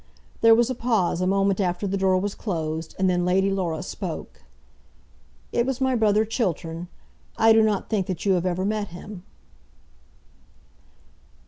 There 0.41 0.55
was 0.55 0.71
a 0.71 0.73
pause 0.73 1.21
a 1.21 1.27
moment 1.27 1.61
after 1.61 1.85
the 1.85 1.95
door 1.95 2.17
was 2.17 2.33
closed, 2.33 2.95
and 2.97 3.07
then 3.07 3.23
Lady 3.23 3.51
Laura 3.51 3.83
spoke. 3.83 4.41
"It 5.51 5.63
was 5.67 5.79
my 5.79 5.93
brother 5.93 6.25
Chiltern. 6.25 6.87
I 7.37 7.53
do 7.53 7.61
not 7.61 7.87
think 7.87 8.07
that 8.07 8.25
you 8.25 8.33
have 8.33 8.45
ever 8.47 8.65
met 8.65 8.87
him." 8.87 9.21